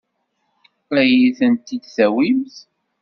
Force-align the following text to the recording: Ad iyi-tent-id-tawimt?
Ad 0.97 0.97
iyi-tent-id-tawimt? 1.09 2.55